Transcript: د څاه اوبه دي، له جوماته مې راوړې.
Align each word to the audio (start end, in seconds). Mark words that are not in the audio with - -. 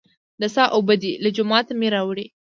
د 0.41 0.43
څاه 0.55 0.71
اوبه 0.75 0.95
دي، 1.01 1.11
له 1.23 1.29
جوماته 1.35 1.73
مې 1.79 1.87
راوړې. 1.95 2.25